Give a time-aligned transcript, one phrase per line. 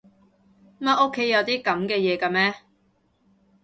[0.79, 2.55] 乜屋企有啲噉嘅嘢㗎咩？